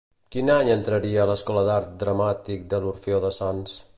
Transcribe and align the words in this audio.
Quin 0.35 0.47
any 0.53 0.71
entraria 0.75 1.19
a 1.25 1.27
l'Escola 1.31 1.63
d'Art 1.69 1.93
Dramàtic 2.05 2.65
de 2.75 2.83
l'Orfeó 2.87 3.23
de 3.27 3.35
Sants? 3.41 3.81